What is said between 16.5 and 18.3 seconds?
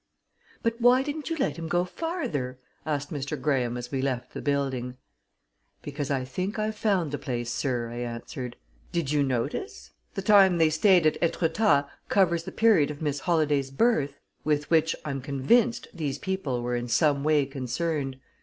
were in some way concerned.